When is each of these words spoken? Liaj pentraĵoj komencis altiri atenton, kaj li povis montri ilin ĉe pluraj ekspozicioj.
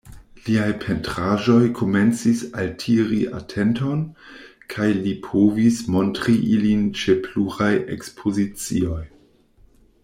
Liaj 0.47 0.69
pentraĵoj 0.83 1.65
komencis 1.79 2.41
altiri 2.63 3.19
atenton, 3.41 4.01
kaj 4.75 4.89
li 5.03 5.15
povis 5.29 5.83
montri 5.97 6.37
ilin 6.57 6.89
ĉe 7.03 7.17
pluraj 7.29 7.73
ekspozicioj. 7.99 9.03